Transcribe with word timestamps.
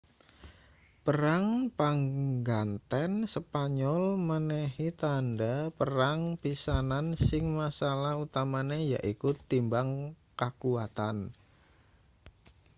perang 1.05 1.45
pangganten 1.79 3.11
spanyol 3.33 4.03
menehi 4.29 4.87
tandha 5.01 5.55
perang 5.77 6.21
pisanan 6.41 7.07
sing 7.25 7.45
masalah 7.59 8.13
utamane 8.25 8.79
yaiku 8.93 9.29
timbang 9.49 9.89
kakuwatan 10.39 11.17